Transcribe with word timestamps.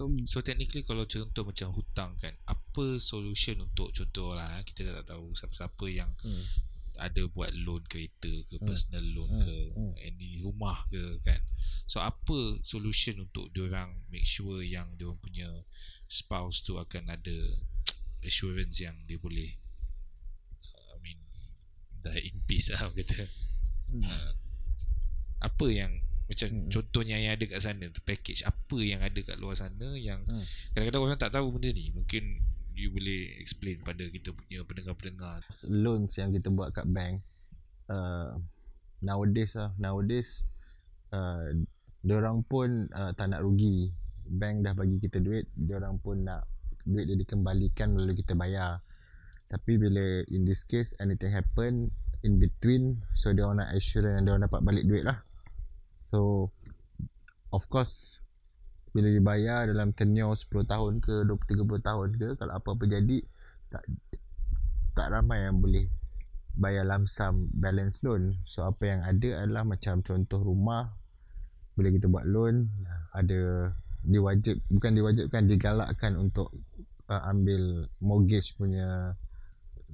So 0.00 0.08
So 0.24 0.40
technically 0.40 0.80
kalau 0.80 1.04
contoh 1.04 1.44
macam 1.44 1.76
hutang 1.76 2.16
kan 2.16 2.32
Apa 2.48 2.96
solution 2.96 3.60
untuk 3.60 3.92
contoh 3.92 4.32
lah 4.32 4.56
eh, 4.56 4.64
Kita 4.64 5.04
tak 5.04 5.12
tahu 5.12 5.36
siapa-siapa 5.36 5.84
yang 5.92 6.08
hmm. 6.24 6.44
ada 7.00 7.22
buat 7.32 7.52
loan 7.52 7.84
kereta 7.88 8.28
ke 8.48 8.56
Hmm. 8.60 8.64
personal 8.68 9.04
loan 9.12 9.28
Hmm. 9.28 9.44
ke 9.44 9.56
Hmm. 9.76 9.92
any 10.04 10.40
rumah 10.40 10.84
ke 10.92 11.00
kan 11.24 11.40
so 11.88 11.96
apa 12.00 12.60
solution 12.60 13.24
untuk 13.24 13.48
diorang 13.56 14.04
make 14.12 14.28
sure 14.28 14.60
yang 14.60 14.84
diorang 15.00 15.16
punya 15.16 15.48
spouse 16.08 16.60
tu 16.60 16.76
akan 16.76 17.08
ada 17.08 17.36
assurance 18.28 18.84
yang 18.84 18.96
dia 19.08 19.16
boleh 19.16 19.48
uh, 20.60 20.84
I 20.92 20.98
mean 21.00 21.20
die 22.04 22.20
in 22.28 22.44
peace 22.44 22.68
lah 22.72 22.88
kata 22.96 23.24
Hmm. 23.90 24.04
uh, 24.04 24.32
apa 25.40 25.66
yang 25.72 26.04
macam 26.30 26.46
Hmm. 26.46 26.70
contohnya 26.70 27.18
yang 27.18 27.34
ada 27.34 27.42
kat 27.50 27.58
sana 27.58 27.90
tu 27.90 27.98
package 28.06 28.46
apa 28.46 28.78
yang 28.78 29.02
ada 29.02 29.18
kat 29.18 29.34
luar 29.42 29.58
sana 29.58 29.98
yang 29.98 30.22
Hmm. 30.22 30.46
kadang-kadang 30.70 31.02
orang 31.02 31.18
tak 31.18 31.34
tahu 31.34 31.58
benda 31.58 31.74
ni. 31.74 31.90
Mungkin 31.90 32.22
you 32.78 32.94
boleh 32.94 33.34
explain 33.42 33.82
pada 33.82 34.06
kita 34.06 34.30
punya 34.30 34.62
pendengar-pendengar. 34.62 35.42
Loans 35.66 36.14
yang 36.22 36.30
kita 36.30 36.54
buat 36.54 36.70
kat 36.70 36.86
bank 36.86 37.26
uh, 37.90 38.38
nowadays 39.02 39.58
lah 39.58 39.74
nowadays 39.74 40.46
uh, 41.10 41.50
diorang 42.06 42.46
pun 42.46 42.86
uh, 42.94 43.10
tak 43.18 43.34
nak 43.34 43.42
rugi. 43.42 43.90
Bank 44.30 44.62
dah 44.62 44.78
bagi 44.78 45.02
kita 45.02 45.18
duit 45.18 45.50
diorang 45.58 45.98
pun 45.98 46.22
nak 46.22 46.46
duit 46.86 47.10
dia 47.10 47.18
dikembalikan 47.18 47.90
melalui 47.90 48.14
kita 48.14 48.38
bayar. 48.38 48.78
Tapi 49.50 49.82
bila 49.82 50.22
in 50.30 50.46
this 50.46 50.62
case 50.62 50.94
anything 51.02 51.34
happen 51.34 51.90
in 52.22 52.38
between 52.38 53.02
so 53.18 53.34
diorang 53.34 53.58
nak 53.58 53.74
assurance 53.74 54.14
yang 54.14 54.24
diorang 54.30 54.46
dapat 54.46 54.62
balik 54.62 54.86
duit 54.86 55.02
lah 55.02 55.18
so 56.10 56.50
of 57.54 57.62
course 57.70 58.26
bila 58.90 59.06
dibayar 59.06 59.70
dalam 59.70 59.94
tenure 59.94 60.34
10 60.34 60.66
tahun 60.66 60.92
ke 60.98 61.22
20 61.22 61.62
30 61.62 61.78
tahun 61.78 62.08
ke 62.18 62.28
kalau 62.34 62.52
apa-apa 62.58 62.90
jadi 62.90 63.22
tak 63.70 63.86
tak 64.98 65.14
ramai 65.14 65.46
yang 65.46 65.62
boleh 65.62 65.86
bayar 66.58 66.82
lamsam 66.82 67.46
balance 67.54 68.02
loan. 68.02 68.34
So 68.42 68.66
apa 68.66 68.82
yang 68.90 69.00
ada 69.06 69.46
adalah 69.46 69.62
macam 69.62 70.02
contoh 70.02 70.42
rumah 70.42 70.98
bila 71.78 71.88
kita 71.94 72.10
buat 72.10 72.26
loan 72.26 72.66
ada 73.14 73.72
diwajib 74.02 74.60
bukan 74.68 74.92
diwajibkan 74.92 75.46
digalakkan 75.46 76.18
untuk 76.18 76.50
uh, 77.08 77.22
ambil 77.30 77.86
mortgage 78.02 78.58
punya 78.58 79.14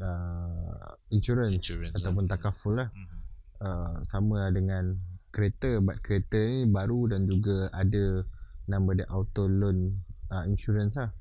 uh, 0.01 0.89
insurance, 1.13 1.69
Insurance, 1.69 1.95
ataupun 2.01 2.25
takaful 2.27 2.81
lah. 2.81 2.89
Mhm. 2.91 3.17
Uh, 3.57 3.97
sama 4.05 4.53
dengan 4.53 4.97
kereta 5.37 5.85
but 5.85 6.01
kereta 6.01 6.41
ni 6.41 6.65
baru 6.65 7.13
dan 7.13 7.29
juga 7.29 7.69
ada 7.77 8.25
nama 8.65 8.89
dia 8.97 9.05
auto 9.13 9.45
loan 9.45 10.01
uh, 10.33 10.49
insurance 10.49 10.97
lah. 10.97 11.13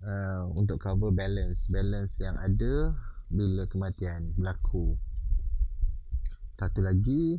Uh, 0.00 0.48
untuk 0.56 0.80
cover 0.80 1.12
balance. 1.12 1.68
Balance 1.68 2.24
yang 2.24 2.40
ada 2.40 2.96
bila 3.28 3.68
kematian 3.68 4.32
berlaku. 4.40 4.96
Satu 6.56 6.80
lagi 6.80 7.36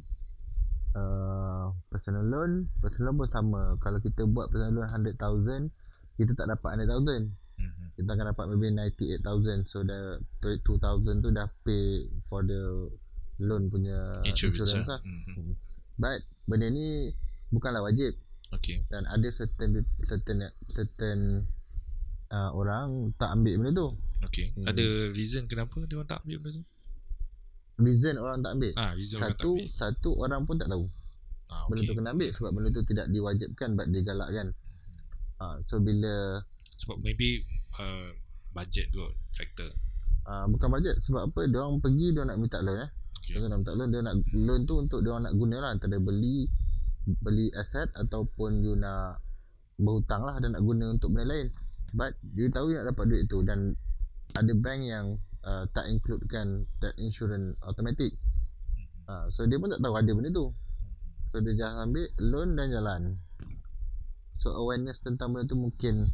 uh, 0.93 1.73
personal 1.89 2.21
loan. 2.21 2.69
Personal 2.77 3.17
loan 3.17 3.25
pun 3.25 3.29
sama. 3.33 3.61
Kalau 3.81 3.97
kita 3.97 4.29
buat 4.29 4.53
personal 4.53 4.85
loan 4.85 5.09
100,000 5.09 5.73
kita 6.19 6.35
tak 6.35 6.51
dapat 6.51 6.83
100,000 6.85 7.31
Mhm. 7.59 7.85
kita 7.99 8.09
akan 8.15 8.25
dapat 8.31 8.45
maybe 8.55 8.71
98,000 8.71 9.67
so 9.67 9.83
dah 9.83 10.15
2,000 10.39 11.19
tu 11.19 11.29
dah 11.35 11.47
pay 11.67 12.07
for 12.23 12.39
the 12.43 12.87
loan 13.39 13.67
punya 13.67 14.23
insurance, 14.23 14.63
insurance, 14.63 14.87
lah. 14.87 14.99
lah. 14.99 15.01
Mhm. 15.03 15.68
But 15.99 16.17
benda 16.45 16.67
ni 16.67 17.11
bukanlah 17.49 17.81
wajib 17.81 18.15
Okay. 18.49 18.81
dan 18.87 19.05
ada 19.05 19.29
certain 19.29 19.69
certain 19.99 20.41
certain 20.65 21.45
uh, 22.27 22.49
orang 22.51 23.13
tak 23.13 23.29
ambil 23.31 23.59
benda 23.59 23.73
tu 23.75 23.89
Okay. 24.19 24.51
Hmm. 24.51 24.65
Ada 24.65 24.83
reason 25.11 25.45
kenapa 25.45 25.79
dia 25.81 25.95
orang 25.95 26.09
tak 26.09 26.19
ambil 26.23 26.37
benda 26.39 26.57
tu? 26.57 26.65
reason 27.79 28.15
orang 28.15 28.39
tak 28.39 28.51
ambil 28.53 28.73
Ah, 28.75 28.91
reason 28.91 29.15
orang 29.17 29.29
tak 29.29 29.37
satu 29.37 29.51
ambil. 29.53 29.67
satu 29.69 30.09
orang 30.17 30.41
pun 30.43 30.55
tak 30.55 30.67
tahu 30.67 30.85
Ah, 31.47 31.63
benda 31.65 31.81
tu 31.83 31.93
kena 31.93 32.09
ambil 32.11 32.29
sebab 32.29 32.51
benda 32.51 32.69
tu 32.69 32.81
tidak 32.83 33.05
diwajibkan 33.07 33.69
but 33.73 33.87
digalakkan 33.87 34.47
uh, 35.37 35.55
so 35.63 35.77
bila 35.77 36.41
Sebab 36.75 36.99
maybe 36.99 37.43
uh, 37.75 38.11
budget 38.49 38.89
kot 38.89 39.13
factor. 39.31 39.69
uh, 40.25 40.45
bukan 40.47 40.67
bajet 40.69 40.95
sebab 40.95 41.27
apa 41.27 41.45
dia 41.45 41.59
orang 41.59 41.79
pergi 41.79 42.11
dia 42.11 42.23
nak 42.23 42.35
minta 42.35 42.59
loan 42.59 42.79
eh 42.79 42.89
Okay. 43.19 43.35
Contoh 43.35 43.49
nak 43.51 43.59
minta 43.59 43.73
loan 43.75 43.89
dia 43.91 43.99
nak 43.99 44.15
loan 44.31 44.61
tu 44.63 44.75
untuk 44.79 44.99
dia 45.03 45.11
orang 45.11 45.27
nak 45.27 45.35
guna 45.35 45.55
lah. 45.59 45.69
Antara 45.75 45.99
beli 45.99 46.47
beli 47.19 47.51
aset 47.59 47.91
ataupun 47.99 48.63
you 48.63 48.79
nak 48.79 49.19
berhutang 49.79 50.23
lah 50.23 50.39
dan 50.39 50.55
nak 50.55 50.63
guna 50.63 50.91
untuk 50.91 51.11
benda 51.11 51.27
lain. 51.27 51.51
But 51.91 52.15
you 52.35 52.47
tahu 52.47 52.71
you 52.71 52.79
nak 52.79 52.95
dapat 52.95 53.05
duit 53.11 53.23
tu 53.27 53.43
dan 53.43 53.75
ada 54.37 54.53
bank 54.55 54.81
yang 54.87 55.19
uh, 55.43 55.63
tak 55.75 55.89
includekan 55.91 56.63
that 56.79 56.95
insurance 57.01 57.59
automatic. 57.65 58.15
Uh, 59.09 59.25
so 59.27 59.43
dia 59.49 59.57
pun 59.59 59.67
tak 59.67 59.81
tahu 59.83 59.95
ada 59.99 60.11
benda 60.15 60.29
tu. 60.31 60.53
So 61.29 61.43
dia 61.43 61.53
jangan 61.59 61.91
ambil 61.91 62.05
loan 62.23 62.49
dan 62.55 62.67
jalan. 62.71 63.01
So 64.39 64.55
awareness 64.55 65.03
tentang 65.03 65.35
benda 65.35 65.49
tu 65.49 65.59
mungkin 65.59 66.07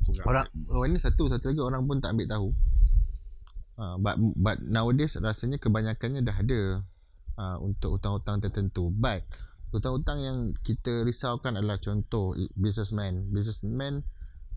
Kurang. 0.00 0.26
orang 0.26 0.46
awareness 0.72 1.04
satu 1.06 1.28
satu 1.28 1.52
lagi 1.52 1.62
orang 1.62 1.82
pun 1.84 2.00
tak 2.00 2.16
ambil 2.16 2.26
tahu 2.26 2.48
uh, 3.80 3.96
but 3.96 4.20
but 4.36 4.60
nowadays 4.60 5.16
rasanya 5.16 5.56
kebanyakannya 5.56 6.20
dah 6.20 6.36
ada 6.36 6.84
uh, 7.40 7.56
untuk 7.64 7.96
hutang-hutang 7.96 8.44
tertentu. 8.44 8.92
But 8.92 9.24
hutang-hutang 9.72 10.20
yang 10.20 10.38
kita 10.60 11.08
risaukan 11.08 11.56
adalah 11.56 11.80
contoh 11.80 12.36
businessman. 12.54 13.32
Businessman 13.32 14.04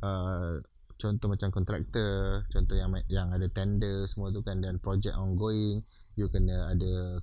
uh, 0.03 0.59
contoh 0.99 1.27
macam 1.27 1.51
kontraktor 1.51 2.47
contoh 2.47 2.75
yang 2.79 2.95
yang 3.11 3.27
ada 3.35 3.47
tender 3.51 4.07
semua 4.07 4.31
tu 4.31 4.39
kan 4.39 4.63
dan 4.63 4.79
project 4.79 5.19
ongoing 5.19 5.83
you 6.15 6.31
kena 6.31 6.71
ada 6.71 7.19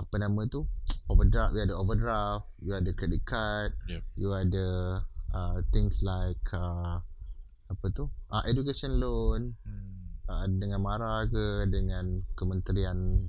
apa 0.00 0.14
nama 0.20 0.48
tu? 0.48 0.64
Overdraft 1.12 1.52
you 1.52 1.60
ada 1.60 1.74
overdraft 1.76 2.48
you 2.64 2.72
ada 2.72 2.90
credit 2.96 3.22
card 3.24 3.76
Yep. 3.84 4.02
you 4.16 4.30
ada 4.32 4.66
uh, 5.32 5.56
things 5.72 6.00
like 6.00 6.40
uh, 6.56 7.04
apa 7.68 7.86
tu? 7.92 8.08
Uh, 8.32 8.44
education 8.48 8.96
loan. 8.96 9.56
Hmm. 9.64 9.91
Uh, 10.26 10.46
dengan 10.48 10.78
MARA 10.78 11.26
ke 11.26 11.44
dengan 11.66 12.22
kementerian 12.34 13.26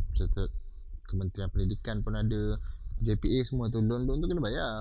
kementerian 1.03 1.49
pendidikan 1.49 2.01
pun 2.01 2.13
ada 2.13 2.57
JPA 2.99 3.39
semua 3.43 3.67
tu 3.67 3.79
loan-loan 3.79 4.17
tu 4.17 4.27
kena 4.27 4.41
bayar 4.41 4.73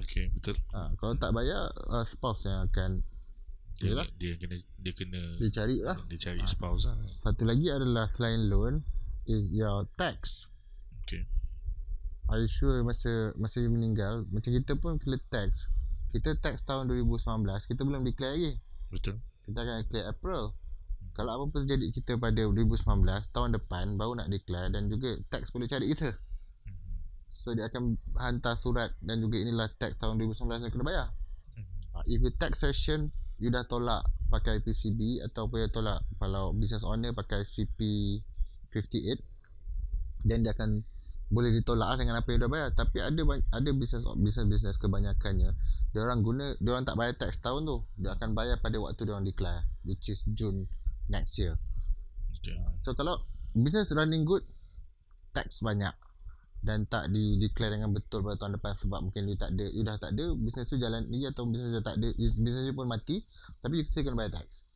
Okay, 0.00 0.32
betul. 0.32 0.56
uh, 0.72 0.88
kalau 0.96 1.12
tak 1.14 1.28
bayar 1.30 1.60
uh, 1.88 2.04
spouse 2.04 2.48
yang 2.48 2.64
akan 2.64 3.04
Dia, 3.76 3.92
Yalah. 3.92 4.08
dia 4.16 4.32
kena 4.36 4.56
dia 4.76 4.92
kena 4.92 5.20
dia 5.36 5.48
cari 5.50 5.76
lah 5.80 5.96
dia 6.08 6.18
cari 6.18 6.40
spouse 6.44 6.84
lah. 6.84 6.96
satu 7.16 7.44
lagi 7.44 7.68
adalah 7.68 8.04
selain 8.06 8.48
loan 8.48 8.84
is 9.24 9.48
your 9.50 9.84
tax 9.96 10.48
Okay. 11.02 11.24
Are 12.28 12.38
you 12.38 12.46
sure 12.46 12.80
masa 12.80 13.32
masa 13.34 13.58
you 13.58 13.68
meninggal 13.68 14.24
macam 14.28 14.52
kita 14.52 14.76
pun 14.76 14.96
kena 14.96 15.16
tax 15.28 15.72
kita 16.08 16.36
tax 16.36 16.62
tahun 16.62 16.86
2019 16.88 17.24
kita 17.66 17.82
belum 17.82 18.04
declare 18.04 18.36
lagi 18.36 18.52
Betul. 18.88 19.16
kita 19.42 19.58
akan 19.58 19.76
declare 19.82 20.06
April 20.08 20.52
kalau 21.20 21.36
apa-apa 21.36 21.60
terjadi 21.60 21.92
kita 21.92 22.16
pada 22.16 22.48
2019 22.48 22.80
tahun 23.36 23.52
depan 23.60 24.00
baru 24.00 24.16
nak 24.16 24.32
declare 24.32 24.72
dan 24.72 24.88
juga 24.88 25.12
tax 25.28 25.52
boleh 25.52 25.68
cari 25.68 25.92
kita. 25.92 26.08
So 27.28 27.52
dia 27.52 27.68
akan 27.68 28.00
hantar 28.16 28.56
surat 28.56 28.88
dan 29.04 29.20
juga 29.20 29.36
inilah 29.36 29.68
tax 29.76 30.00
tahun 30.00 30.16
2019 30.16 30.64
yang 30.64 30.72
kena 30.72 30.86
bayar. 30.88 31.12
Uh, 31.92 32.00
if 32.08 32.24
you 32.24 32.32
tax 32.32 32.64
session 32.64 33.12
you 33.36 33.52
dah 33.52 33.60
tolak 33.68 34.00
pakai 34.32 34.64
PCB 34.64 35.20
ataupun 35.28 35.60
you 35.60 35.68
tolak 35.68 36.00
kalau 36.16 36.56
business 36.56 36.88
owner 36.88 37.12
pakai 37.12 37.44
CP58 37.44 39.20
then 40.24 40.40
dia 40.40 40.56
akan 40.56 40.80
boleh 41.28 41.52
ditolak 41.52 41.84
lah 41.84 42.00
dengan 42.00 42.16
apa 42.16 42.32
yang 42.32 42.48
dah 42.48 42.50
bayar. 42.50 42.68
Tapi 42.72 42.96
ada 43.04 43.20
ada 43.52 43.70
business 43.76 44.08
business 44.24 44.80
kebanyakannya 44.80 45.52
dia 45.92 46.00
orang 46.00 46.24
guna 46.24 46.48
dia 46.64 46.72
orang 46.72 46.88
tak 46.88 46.96
bayar 46.96 47.12
tax 47.12 47.44
tahun 47.44 47.68
tu. 47.68 47.84
Dia 48.00 48.16
akan 48.16 48.32
bayar 48.32 48.56
pada 48.64 48.80
waktu 48.80 49.04
dia 49.04 49.12
orang 49.12 49.28
declare 49.28 49.68
which 49.84 50.08
is 50.08 50.24
June 50.32 50.64
next 51.10 51.36
year. 51.42 51.58
Okay. 52.40 52.56
so 52.80 52.96
kalau 52.96 53.20
business 53.52 53.92
running 53.92 54.24
good 54.24 54.40
tax 55.36 55.60
banyak 55.60 55.92
dan 56.60 56.84
tak 56.84 57.08
di 57.08 57.40
declare 57.40 57.72
dengan 57.72 57.92
betul 57.92 58.20
pada 58.20 58.36
tahun 58.36 58.60
depan 58.60 58.72
sebab 58.76 59.00
mungkin 59.00 59.24
you 59.28 59.36
tak 59.36 59.56
ada 59.56 59.64
you 59.72 59.80
dah 59.80 59.96
tak 59.96 60.12
ada 60.12 60.36
business 60.36 60.68
tu 60.68 60.76
jalan 60.76 61.08
ni 61.08 61.24
atau 61.24 61.48
business 61.48 61.72
tu 61.72 61.82
tak 61.84 61.96
ada 61.96 62.08
business 62.16 62.68
tu 62.68 62.76
pun 62.76 62.84
mati 62.84 63.24
tapi 63.64 63.80
you 63.80 63.84
still 63.84 64.04
kena 64.04 64.16
bayar 64.16 64.40
tax. 64.40 64.68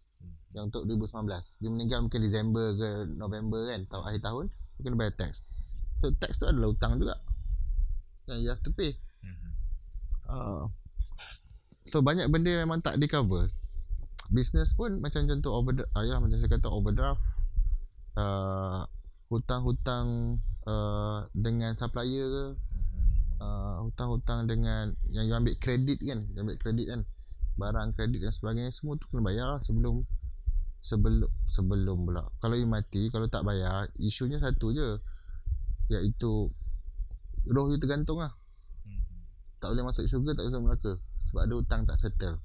Yang 0.57 0.73
untuk 0.73 0.83
2019 0.89 1.61
dia 1.61 1.71
meninggal 1.71 1.99
mungkin 2.01 2.21
Disember 2.25 2.67
ke 2.73 2.89
November 3.21 3.61
kan 3.69 3.81
tahun 3.85 4.05
akhir 4.09 4.23
tahun 4.25 4.45
you 4.81 4.83
kena 4.85 4.97
bayar 4.97 5.15
tax. 5.17 5.45
So 6.01 6.09
tax 6.17 6.41
tu 6.41 6.49
adalah 6.49 6.73
hutang 6.73 6.97
juga 6.97 7.21
yang 8.33 8.41
you 8.41 8.49
have 8.49 8.65
to 8.65 8.73
pay. 8.73 8.97
Mhm. 9.21 9.51
uh, 10.33 10.65
so 11.85 12.01
banyak 12.01 12.25
benda 12.33 12.65
memang 12.65 12.81
tak 12.81 12.97
di 12.97 13.05
cover 13.05 13.45
business 14.33 14.73
pun 14.73 15.01
macam 15.01 15.29
contoh 15.29 15.53
overdraft 15.61 15.91
uh, 15.93 16.03
yalah, 16.05 16.21
macam 16.23 16.39
saya 16.41 16.51
kata 16.53 16.69
overdraft 16.73 17.25
uh, 18.17 18.87
hutang-hutang 19.29 20.39
uh, 20.65 21.27
dengan 21.35 21.77
supplier 21.77 22.25
ke 22.29 22.45
uh, 23.43 23.83
hutang-hutang 23.85 24.47
dengan 24.49 24.95
yang 25.11 25.29
you 25.29 25.35
ambil 25.35 25.57
kredit 25.61 26.01
kan 26.01 26.25
you 26.33 26.41
ambil 26.41 26.57
kredit 26.57 26.87
kan 26.89 27.01
barang 27.55 27.95
kredit 27.95 28.21
dan 28.23 28.33
sebagainya 28.35 28.73
semua 28.75 28.99
tu 28.99 29.07
kena 29.11 29.23
bayar 29.23 29.47
lah 29.47 29.61
sebelum 29.63 30.03
sebelum 30.85 31.31
sebelum 31.49 32.05
pula. 32.05 32.29
Kalau 32.43 32.59
you 32.59 32.69
mati 32.69 33.09
kalau 33.09 33.25
tak 33.31 33.47
bayar 33.47 33.89
isunya 33.97 34.37
satu 34.37 34.75
je 34.75 35.01
iaitu 35.93 36.53
roh 37.49 37.67
you 37.73 37.79
tergantung 37.81 38.21
lah. 38.21 38.33
Tak 39.63 39.73
boleh 39.73 39.85
masuk 39.87 40.05
syurga 40.05 40.37
tak 40.37 40.45
boleh 40.45 40.61
masuk 40.61 40.65
neraka 40.69 40.93
sebab 41.25 41.41
ada 41.49 41.55
hutang 41.57 41.81
tak 41.89 41.97
settle 41.97 42.37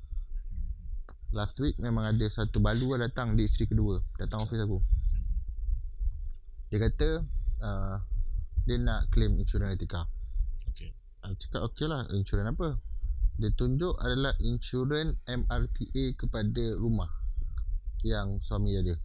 last 1.31 1.59
week 1.59 1.77
memang 1.77 2.09
ada 2.09 2.25
satu 2.25 2.57
balu 2.57 2.93
lah 2.93 3.05
datang 3.05 3.33
di 3.33 3.45
isteri 3.45 3.65
kedua 3.65 4.01
datang 4.17 4.41
office 4.41 4.61
aku 4.61 4.79
dia 6.69 6.77
kata 6.79 7.09
uh, 7.61 7.95
dia 8.63 8.77
nak 8.77 9.09
claim 9.09 9.37
insurans 9.37 9.73
etika 9.73 10.05
Okay. 10.69 10.93
Aku 11.25 11.33
cakap 11.35 11.61
okey 11.69 11.85
lah 11.85 12.05
insurans 12.13 12.49
apa 12.49 12.77
dia 13.35 13.49
tunjuk 13.51 13.95
adalah 13.99 14.35
insurans 14.39 15.15
MRTA 15.25 16.13
kepada 16.13 16.63
rumah 16.77 17.09
yang 18.01 18.37
suami 18.39 18.73
dia 18.73 18.81
ada 18.83 18.95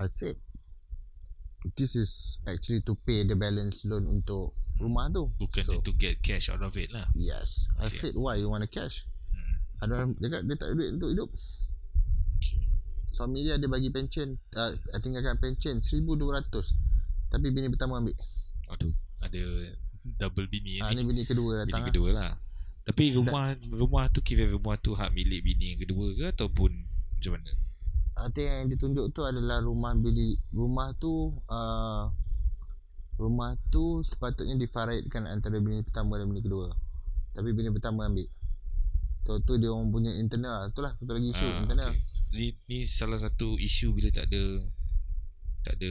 I 0.00 0.08
said 0.08 0.36
this 1.74 1.94
is 1.94 2.36
actually 2.44 2.82
to 2.82 2.92
pay 2.98 3.24
the 3.24 3.34
balance 3.34 3.84
loan 3.84 4.04
untuk 4.04 4.52
rumah 4.76 5.06
tu 5.08 5.30
Bukan 5.38 5.62
so, 5.62 5.78
to 5.80 5.94
get 5.94 6.18
cash 6.20 6.50
out 6.50 6.60
of 6.60 6.74
it 6.74 6.90
lah. 6.90 7.06
yes 7.14 7.70
I 7.78 7.86
Okay. 7.86 8.10
said 8.10 8.14
why 8.16 8.36
you 8.36 8.50
want 8.50 8.60
to 8.60 8.70
cash. 8.70 9.06
Ada 9.88 10.08
dia 10.18 10.40
dia 10.42 10.56
tak 10.56 10.66
ada 10.70 10.74
duit 10.76 10.90
untuk 10.96 11.10
hidup 11.12 11.30
suami 13.14 13.46
dia 13.46 13.54
ada 13.56 13.66
bagi 13.70 13.88
pension 13.94 14.34
uh, 14.34 14.72
tinggalkan 14.98 15.38
pension 15.38 15.78
1200 15.78 17.30
tapi 17.30 17.46
bini 17.54 17.70
pertama 17.70 18.02
ambil 18.02 18.14
Aduh, 18.72 18.92
ada 19.20 19.42
double 20.04 20.48
bini 20.48 20.80
ah, 20.80 20.92
ni. 20.92 21.00
ni 21.00 21.02
bini 21.04 21.22
kedua 21.28 21.64
bini 21.64 21.72
datang 21.72 21.82
lah. 21.84 21.88
kedua 21.92 22.08
lah. 22.12 22.32
Tapi 22.84 23.16
rumah 23.16 23.56
rumah 23.72 24.04
tu 24.12 24.20
kira 24.20 24.44
rumah 24.48 24.76
tu 24.76 24.92
hak 24.92 25.12
milik 25.12 25.40
bini 25.40 25.76
yang 25.76 25.80
kedua 25.80 26.12
ke 26.12 26.24
ataupun 26.36 26.70
macam 27.16 27.32
mana? 27.40 27.52
Arti 28.14 28.44
yang 28.44 28.68
ditunjuk 28.68 29.10
tu 29.16 29.24
adalah 29.24 29.64
rumah 29.64 29.96
bini 29.96 30.36
rumah 30.52 30.92
tu 31.00 31.32
uh, 31.48 32.12
rumah 33.16 33.56
tu 33.72 34.04
sepatutnya 34.04 34.60
difaraidkan 34.60 35.24
antara 35.28 35.60
bini 35.60 35.80
pertama 35.80 36.20
dan 36.20 36.28
bini 36.28 36.44
kedua. 36.44 36.68
Tapi 37.32 37.56
bini 37.56 37.72
pertama 37.72 38.04
ambil. 38.08 38.28
Tu 39.24 39.32
tu 39.42 39.52
dia 39.56 39.68
orang 39.68 39.88
punya 39.88 40.12
internal 40.12 40.52
lah. 40.52 40.64
Itulah 40.68 40.92
satu 40.92 41.12
lagi 41.12 41.28
isu 41.30 41.46
Ah, 41.46 41.60
internal. 41.60 41.90
okay. 41.90 42.12
Ni, 42.34 42.46
ni 42.66 42.78
salah 42.84 43.16
satu 43.16 43.56
isu 43.56 43.90
bila 43.90 44.10
tak 44.10 44.26
ada 44.26 44.42
tak 45.62 45.80
ada 45.80 45.90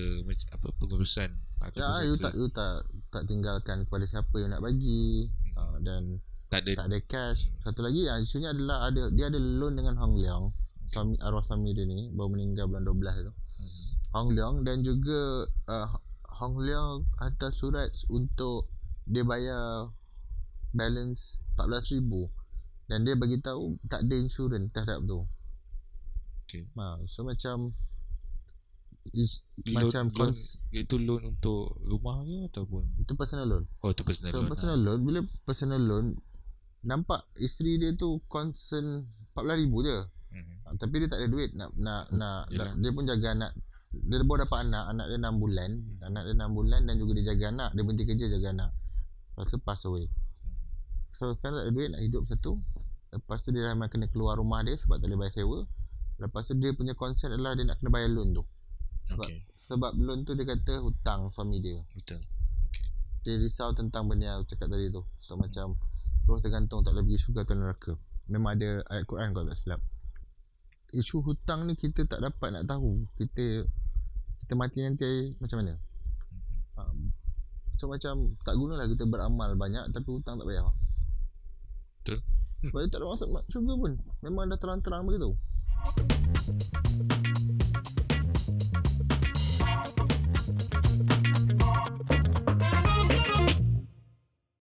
apa 0.51 0.68
pengurusan 0.75 1.33
atau 1.57 1.80
Ya, 1.81 2.06
you 2.06 2.13
tak 2.15 2.35
you 2.35 2.45
tak 2.47 2.83
tak 3.09 3.24
tinggalkan 3.25 3.88
kepada 3.88 4.03
siapa 4.03 4.35
yang 4.38 4.51
nak 4.51 4.62
bagi 4.62 5.31
uh, 5.56 5.80
dan 5.80 6.19
tak 6.47 6.68
ada 6.68 6.77
tak 6.77 6.88
ada 6.91 7.00
cash. 7.01 7.50
Satu 7.57 7.81
lagi 7.81 8.03
yang 8.03 8.19
isunya 8.19 8.51
adalah 8.51 8.85
ada 8.85 9.09
dia 9.09 9.27
ada 9.27 9.39
loan 9.39 9.74
dengan 9.74 9.97
Hong 9.97 10.13
Leong. 10.13 10.53
Suami 10.91 11.18
arwah 11.18 11.41
suami 11.41 11.74
dia 11.74 11.88
ni 11.88 12.12
baru 12.12 12.30
meninggal 12.30 12.69
bulan 12.69 12.85
12 12.85 13.25
tu. 13.25 13.33
Hong 14.13 14.30
Leong 14.30 14.62
dan 14.62 14.83
juga 14.83 15.47
uh, 15.65 15.88
Hong 16.38 16.59
Leong 16.59 17.07
hantar 17.18 17.50
surat 17.50 17.89
untuk 18.07 18.69
dia 19.03 19.24
bayar 19.24 19.89
balance 20.69 21.41
14,000 21.56 22.03
dan 22.85 23.01
dia 23.01 23.15
bagi 23.15 23.38
tahu 23.38 23.80
tak 23.85 24.03
ada 24.03 24.15
insurans 24.15 24.68
terhadap 24.69 25.00
tu. 25.03 25.24
Okay. 26.44 26.68
Ha, 26.75 27.00
so 27.03 27.24
macam 27.24 27.71
is, 29.12 29.44
loan, 29.65 29.83
macam 29.83 30.03
loan, 30.09 30.31
itu 30.71 30.95
loan 30.97 31.21
untuk 31.30 31.75
rumah 31.81 32.21
ke 32.21 32.38
ataupun 32.50 32.83
itu 32.97 33.13
personal 33.13 33.45
loan. 33.45 33.63
oh 33.80 33.91
tu 33.91 34.03
personal 34.03 34.31
So, 34.31 34.39
loan. 34.39 34.50
personal 34.50 34.80
loan 34.80 35.00
bila 35.01 35.19
personal 35.44 35.81
loan 35.81 36.06
nampak 36.81 37.24
isteri 37.38 37.77
dia 37.77 37.91
tu 37.94 38.19
concern 38.27 39.07
14,000 39.33 39.69
je. 39.81 39.91
lah. 39.91 40.07
Mhm. 40.31 40.53
Ha, 40.62 40.68
tapi 40.77 40.95
dia 40.97 41.07
tak 41.07 41.19
ada 41.19 41.27
duit 41.27 41.50
nak 41.53 41.69
nak 41.75 42.03
nak, 42.12 42.47
Yelah. 42.50 42.74
dia 42.75 42.91
pun 42.91 43.03
jaga 43.03 43.27
anak 43.33 43.51
dia 43.94 44.18
baru 44.19 44.41
dapat 44.44 44.65
anak 44.65 44.83
anak 44.89 45.06
dia 45.06 45.18
6 45.21 45.38
bulan 45.38 45.69
anak 46.01 46.21
dia 46.25 46.33
6 46.33 46.50
bulan 46.50 46.81
dan 46.81 46.95
juga 46.97 47.12
dia 47.13 47.25
jaga 47.30 47.45
anak 47.53 47.69
dia 47.71 47.81
berhenti 47.85 48.06
kerja 48.09 48.25
jaga 48.27 48.47
anak 48.50 48.69
lepas 49.30 49.45
tu 49.47 49.57
pass 49.62 49.85
away 49.85 50.09
so 51.13 51.30
sekarang 51.38 51.62
tak 51.62 51.69
ada 51.69 51.74
duit 51.77 51.89
nak 51.94 52.01
hidup 52.01 52.25
satu. 52.25 52.57
Lepas 53.13 53.45
tu 53.45 53.54
dia 53.54 53.69
memang 53.69 53.94
kena 53.94 54.10
keluar 54.10 54.42
rumah 54.42 54.65
dia 54.65 54.74
sebab 54.74 54.98
tak 54.98 55.13
boleh 55.13 55.30
bayar 55.30 55.33
sewa. 55.38 55.60
Lepas 56.18 56.50
tu 56.50 56.57
dia 56.57 56.74
punya 56.74 56.98
concern 56.98 57.38
adalah 57.38 57.54
dia 57.54 57.69
nak 57.69 57.77
kena 57.77 57.94
bayar 57.94 58.10
loan 58.10 58.33
tu. 58.33 58.42
Sebab, 59.04 59.27
Okay. 59.30 59.39
sebab 59.54 59.92
loan 60.01 60.25
tu 60.25 60.33
dia 60.33 60.48
kata 60.50 60.81
hutang 60.81 61.30
suami 61.30 61.62
dia. 61.62 61.77
Betul. 61.94 62.18
Okay. 62.18 62.31
dia 63.24 63.39
risau 63.39 63.71
tentang 63.71 64.10
benda 64.10 64.27
yang 64.27 64.36
aku 64.42 64.51
cakap 64.51 64.68
tadi 64.68 64.92
tu. 64.92 65.00
So 65.21 65.39
macam 65.39 65.80
roh 66.27 66.39
tergantung 66.42 66.83
tak 66.83 66.98
boleh 66.98 67.07
pergi 67.07 67.19
syurga 67.21 67.48
atau 67.48 67.56
neraka. 67.56 67.94
Memang 68.27 68.57
ada 68.57 68.83
ayat 68.92 69.06
Quran 69.07 69.31
kalau 69.31 69.45
tak 69.48 69.57
silap. 69.62 69.80
Isu 70.92 71.24
hutang 71.24 71.69
ni 71.69 71.77
kita 71.77 72.04
tak 72.04 72.19
dapat 72.19 72.50
nak 72.51 72.68
tahu. 72.68 73.06
Kita 73.16 73.63
kita 74.44 74.54
mati 74.59 74.83
nanti 74.83 75.38
macam 75.39 75.63
mana? 75.63 75.74
Um, 76.75 77.16
so 77.80 77.88
macam 77.88 78.36
tak 78.44 78.59
gunalah 78.59 78.89
kita 78.89 79.07
beramal 79.07 79.56
banyak 79.56 79.88
tapi 79.94 80.09
hutang 80.12 80.36
tak 80.36 80.50
bayar 80.50 80.68
Betul. 82.04 82.20
sebab 82.68 82.80
dia 82.84 82.92
tak 82.92 83.00
ada 83.00 83.08
masuk 83.16 83.28
syurga 83.48 83.74
pun 83.80 83.92
memang 84.20 84.52
dah 84.52 84.60
terang-terang 84.60 85.08
begitu 85.08 85.32